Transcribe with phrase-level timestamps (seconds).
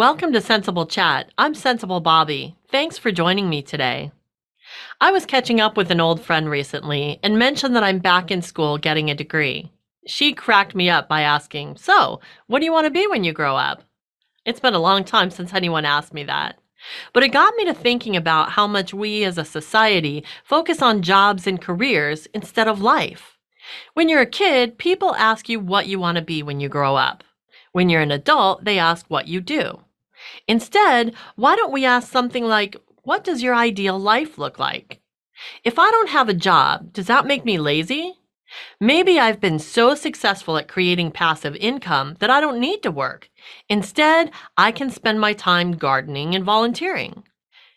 [0.00, 1.30] Welcome to Sensible Chat.
[1.36, 2.56] I'm Sensible Bobby.
[2.70, 4.12] Thanks for joining me today.
[4.98, 8.40] I was catching up with an old friend recently and mentioned that I'm back in
[8.40, 9.70] school getting a degree.
[10.06, 13.34] She cracked me up by asking, So, what do you want to be when you
[13.34, 13.82] grow up?
[14.46, 16.58] It's been a long time since anyone asked me that.
[17.12, 21.02] But it got me to thinking about how much we as a society focus on
[21.02, 23.36] jobs and careers instead of life.
[23.92, 26.96] When you're a kid, people ask you what you want to be when you grow
[26.96, 27.22] up.
[27.72, 29.84] When you're an adult, they ask what you do.
[30.48, 35.00] Instead, why don't we ask something like, What does your ideal life look like?
[35.64, 38.14] If I don't have a job, does that make me lazy?
[38.80, 43.30] Maybe I've been so successful at creating passive income that I don't need to work.
[43.68, 47.22] Instead, I can spend my time gardening and volunteering.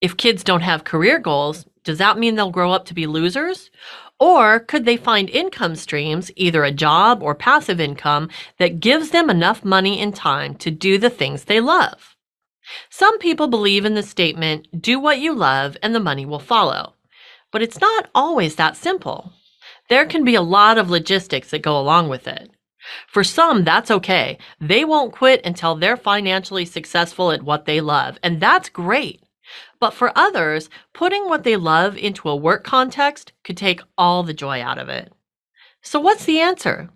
[0.00, 3.70] If kids don't have career goals, does that mean they'll grow up to be losers?
[4.18, 9.28] Or could they find income streams, either a job or passive income, that gives them
[9.28, 12.13] enough money and time to do the things they love?
[12.90, 16.94] Some people believe in the statement, do what you love and the money will follow.
[17.52, 19.32] But it's not always that simple.
[19.88, 22.50] There can be a lot of logistics that go along with it.
[23.08, 24.38] For some, that's okay.
[24.60, 29.22] They won't quit until they're financially successful at what they love, and that's great.
[29.80, 34.34] But for others, putting what they love into a work context could take all the
[34.34, 35.12] joy out of it.
[35.82, 36.90] So, what's the answer?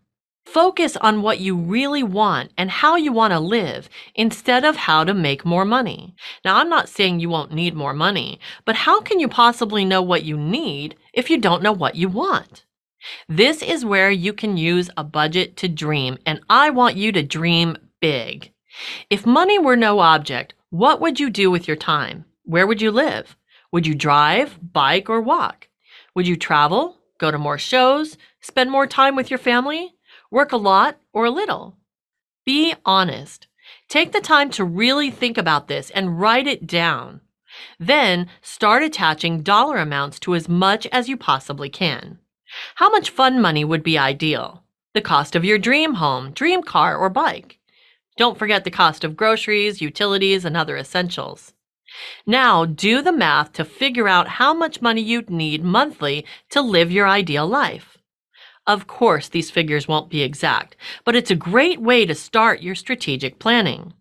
[0.52, 5.04] Focus on what you really want and how you want to live instead of how
[5.04, 6.14] to make more money.
[6.42, 10.00] Now, I'm not saying you won't need more money, but how can you possibly know
[10.00, 12.64] what you need if you don't know what you want?
[13.28, 17.22] This is where you can use a budget to dream, and I want you to
[17.22, 18.50] dream big.
[19.10, 22.24] If money were no object, what would you do with your time?
[22.44, 23.36] Where would you live?
[23.70, 25.68] Would you drive, bike, or walk?
[26.14, 29.94] Would you travel, go to more shows, spend more time with your family,
[30.30, 31.76] work a lot or a little?
[32.44, 33.46] Be honest.
[33.88, 37.20] Take the time to really think about this and write it down.
[37.78, 42.18] Then start attaching dollar amounts to as much as you possibly can.
[42.76, 44.64] How much fun money would be ideal?
[44.94, 47.58] The cost of your dream home, dream car, or bike.
[48.16, 51.52] Don't forget the cost of groceries, utilities, and other essentials.
[52.26, 56.90] Now do the math to figure out how much money you'd need monthly to live
[56.90, 57.97] your ideal life.
[58.68, 62.74] Of course, these figures won't be exact, but it's a great way to start your
[62.74, 63.94] strategic planning.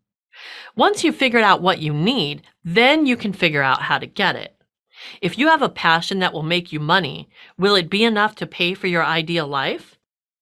[0.76, 4.36] Once you've figured out what you need, then you can figure out how to get
[4.36, 4.58] it.
[5.22, 8.46] If you have a passion that will make you money, will it be enough to
[8.46, 9.98] pay for your ideal life?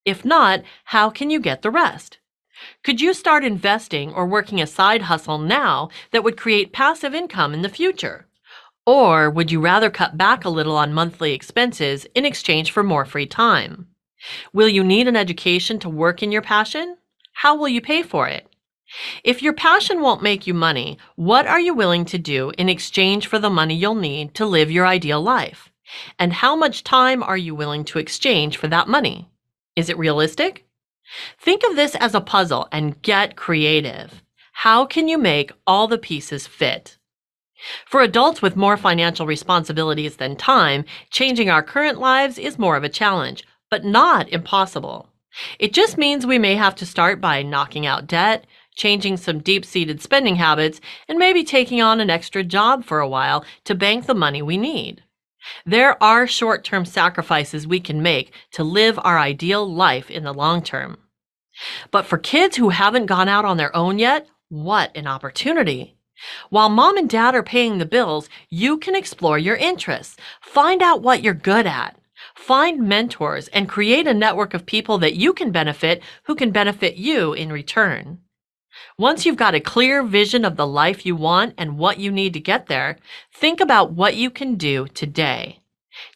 [0.06, 2.18] If not, how can you get the rest?
[2.84, 7.53] Could you start investing or working a side hustle now that would create passive income
[7.53, 8.28] in the future?
[8.88, 13.06] Or would you rather cut back a little on monthly expenses in exchange for more
[13.06, 13.88] free time?
[14.53, 16.97] Will you need an education to work in your passion?
[17.34, 18.47] How will you pay for it?
[19.24, 23.28] If your passion won't make you money, what are you willing to do in exchange
[23.28, 25.69] for the money you'll need to live your ideal life?
[26.19, 29.30] And how much time are you willing to exchange for that money?
[29.75, 30.66] Is it realistic?
[31.40, 34.22] Think of this as a puzzle and get creative.
[34.53, 36.97] How can you make all the pieces fit?
[37.86, 42.84] For adults with more financial responsibilities than time, changing our current lives is more of
[42.84, 45.09] a challenge, but not impossible.
[45.59, 48.45] It just means we may have to start by knocking out debt,
[48.75, 53.07] changing some deep seated spending habits, and maybe taking on an extra job for a
[53.07, 55.03] while to bank the money we need.
[55.65, 60.33] There are short term sacrifices we can make to live our ideal life in the
[60.33, 60.97] long term.
[61.91, 65.97] But for kids who haven't gone out on their own yet, what an opportunity!
[66.49, 70.17] While mom and dad are paying the bills, you can explore your interests.
[70.41, 71.97] Find out what you're good at.
[72.35, 76.96] Find mentors and create a network of people that you can benefit who can benefit
[76.96, 78.19] you in return.
[78.97, 82.34] Once you've got a clear vision of the life you want and what you need
[82.34, 82.97] to get there,
[83.34, 85.59] think about what you can do today.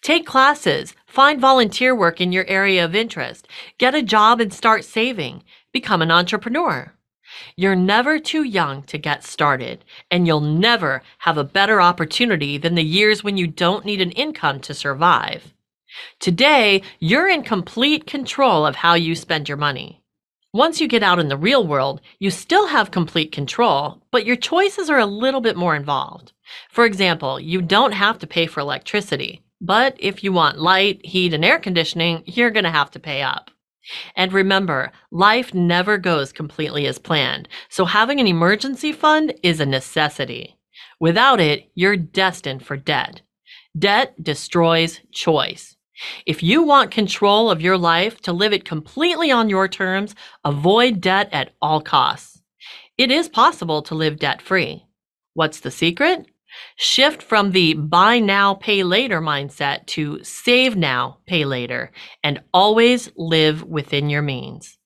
[0.02, 3.47] Take classes, find volunteer work in your area of interest,
[3.78, 6.93] get a job and start saving, become an entrepreneur.
[7.55, 12.76] You're never too young to get started, and you'll never have a better opportunity than
[12.76, 15.53] the years when you don't need an income to survive.
[16.20, 20.02] Today, you're in complete control of how you spend your money.
[20.53, 24.36] Once you get out in the real world, you still have complete control, but your
[24.36, 26.34] choices are a little bit more involved.
[26.72, 31.34] For example, you don't have to pay for electricity, but if you want light, heat,
[31.34, 33.52] and air conditioning, you're going to have to pay up.
[34.16, 39.66] And remember, life never goes completely as planned, so having an emergency fund is a
[39.66, 40.58] necessity.
[41.00, 43.22] Without it, you're destined for debt.
[43.78, 45.76] Debt destroys choice.
[46.25, 51.01] If you want control of your life to live it completely on your terms, avoid
[51.01, 52.41] debt at all costs.
[52.97, 54.85] It is possible to live debt free.
[55.34, 56.25] What's the secret?
[56.75, 61.91] Shift from the buy now, pay later mindset to save now, pay later,
[62.23, 64.78] and always live within your means.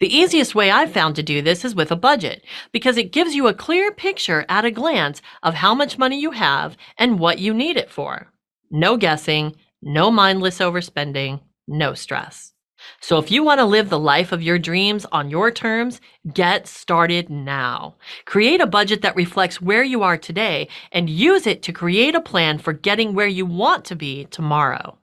[0.00, 3.34] The easiest way I've found to do this is with a budget because it gives
[3.34, 7.38] you a clear picture at a glance of how much money you have and what
[7.38, 8.32] you need it for.
[8.70, 12.52] No guessing, no mindless overspending, no stress.
[13.00, 16.00] So if you want to live the life of your dreams on your terms,
[16.32, 17.96] get started now.
[18.24, 22.20] Create a budget that reflects where you are today and use it to create a
[22.20, 24.98] plan for getting where you want to be tomorrow.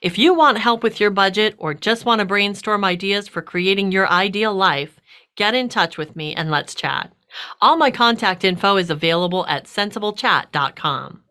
[0.00, 3.92] If you want help with your budget or just want to brainstorm ideas for creating
[3.92, 5.00] your ideal life,
[5.36, 7.12] get in touch with me and let's chat.
[7.60, 11.22] All my contact info is available at sensiblechat.com.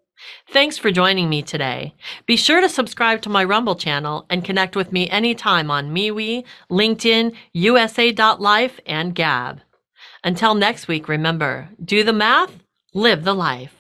[0.50, 1.96] Thanks for joining me today.
[2.25, 6.44] Be sure to subscribe to my Rumble channel and connect with me anytime on MeWe,
[6.72, 9.62] LinkedIn, USA.life, and Gab.
[10.24, 13.74] Until next week, remember do the math, live the life.